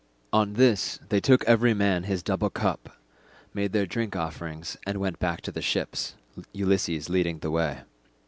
[0.33, 2.97] On this they took every man his double cup,
[3.53, 6.15] made their drink offerings, and went back to the ships,
[6.53, 7.81] Ulysses leading the way.